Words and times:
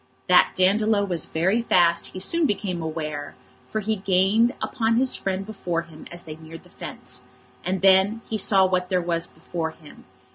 That 0.27 0.53
Dandolo 0.55 1.05
was 1.05 1.27
very 1.27 1.61
fast 1.61 2.07
he 2.07 2.19
soon 2.19 2.47
became 2.47 2.81
aware, 2.81 3.35
for 3.67 3.81
he 3.81 3.97
gained 3.97 4.51
upon 4.59 4.95
his 4.95 5.15
friend 5.15 5.45
before 5.45 5.83
him 5.83 6.07
as 6.11 6.23
they 6.23 6.37
neared 6.37 6.63
the 6.63 6.71
fence. 6.71 7.21
And 7.63 7.83
then 7.83 8.21
he 8.27 8.39
saw 8.39 8.65
what 8.65 8.89
there 8.89 8.99
was 8.99 9.27
before 9.27 9.69
him. 9.69 10.05